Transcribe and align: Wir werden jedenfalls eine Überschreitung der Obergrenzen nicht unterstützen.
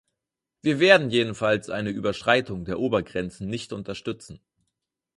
Wir 0.63 0.79
werden 0.79 1.11
jedenfalls 1.11 1.69
eine 1.69 1.91
Überschreitung 1.91 2.65
der 2.65 2.79
Obergrenzen 2.79 3.47
nicht 3.47 3.71
unterstützen. 3.71 4.41